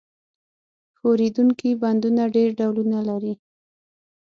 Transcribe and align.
ښورېدونکي 0.97 1.69
بندونه 1.81 2.23
ډېر 2.35 2.49
ډولونه 2.59 2.99
لري. 3.09 3.33